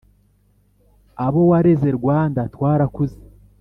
Abowareze 1.25 1.89
Rwanda 1.97 2.41
twarakuze 2.53 3.19